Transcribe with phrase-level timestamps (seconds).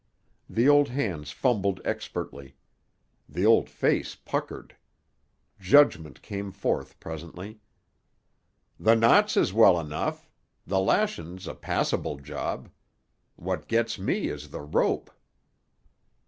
[0.49, 2.55] The old hands fumbled expertly.
[3.29, 4.75] The old face puckered.
[5.59, 7.59] Judgment came forth presently.
[8.79, 10.27] "The knots is well enough.
[10.65, 12.69] The lashin's a passable job.
[13.35, 15.11] What gits me is the rope."